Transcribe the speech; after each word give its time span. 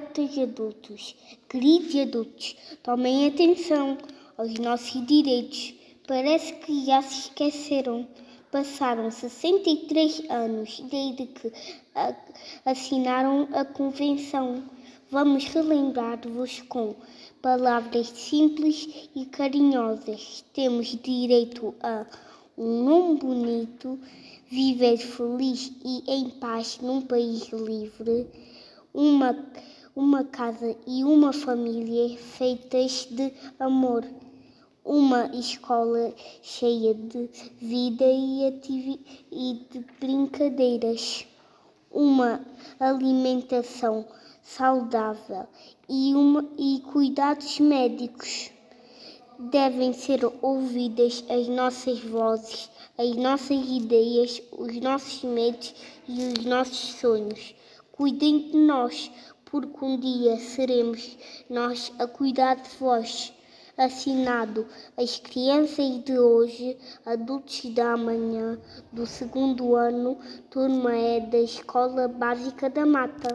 Queridos 0.00 0.38
adultos, 0.38 1.16
queridos 1.48 1.96
adultos, 1.96 2.56
tomem 2.82 3.28
atenção 3.28 3.96
aos 4.36 4.52
nossos 4.58 5.06
direitos. 5.06 5.74
Parece 6.06 6.52
que 6.56 6.84
já 6.84 7.00
se 7.00 7.20
esqueceram. 7.20 8.06
Passaram 8.52 9.10
63 9.10 10.28
anos 10.28 10.84
desde 10.90 11.24
que 11.26 11.50
assinaram 12.62 13.48
a 13.52 13.64
Convenção. 13.64 14.64
Vamos 15.10 15.44
relembrar-vos 15.44 16.60
com 16.68 16.94
palavras 17.40 18.08
simples 18.08 19.08
e 19.14 19.24
carinhosas. 19.24 20.44
Temos 20.52 20.88
direito 20.88 21.74
a 21.80 22.04
um 22.58 22.84
nome 22.84 23.18
bonito, 23.18 23.98
viver 24.46 24.98
feliz 24.98 25.72
e 25.82 26.02
em 26.06 26.28
paz 26.28 26.80
num 26.82 27.00
país 27.00 27.48
livre, 27.48 28.26
uma, 28.92 29.36
uma 29.96 30.24
casa 30.24 30.76
e 30.86 31.02
uma 31.02 31.32
família 31.32 32.18
feitas 32.18 33.08
de 33.10 33.32
amor, 33.58 34.04
uma 34.84 35.24
escola 35.34 36.12
cheia 36.42 36.92
de 36.92 37.30
vida 37.58 38.04
e, 38.04 39.00
e 39.32 39.66
de 39.70 39.84
brincadeiras, 39.98 41.26
uma 41.90 42.44
alimentação 42.78 44.06
saudável 44.42 45.46
e, 45.88 46.14
uma, 46.14 46.46
e 46.58 46.82
cuidados 46.92 47.58
médicos 47.58 48.50
devem 49.38 49.94
ser 49.94 50.20
ouvidas 50.42 51.24
as 51.30 51.48
nossas 51.48 52.00
vozes, 52.00 52.70
as 52.98 53.16
nossas 53.16 53.66
ideias, 53.66 54.42
os 54.52 54.76
nossos 54.78 55.22
medos 55.24 55.74
e 56.06 56.20
os 56.20 56.44
nossos 56.44 57.00
sonhos. 57.00 57.54
Cuidem 57.92 58.50
de 58.50 58.56
nós, 58.58 59.10
porque 59.62 59.84
um 59.84 59.98
dia 59.98 60.36
seremos 60.36 61.16
nós 61.48 61.90
a 61.98 62.06
cuidar 62.06 62.56
de 62.56 62.68
vós. 62.78 63.32
Assinado 63.78 64.66
as 64.96 65.18
crianças 65.18 66.02
de 66.02 66.18
hoje, 66.18 66.78
adultos 67.04 67.62
da 67.74 67.96
manhã, 67.96 68.58
do 68.90 69.06
segundo 69.06 69.74
ano, 69.74 70.18
turma 70.50 70.94
é 70.94 71.20
da 71.20 71.38
Escola 71.38 72.08
Básica 72.08 72.70
da 72.70 72.86
Mata. 72.86 73.34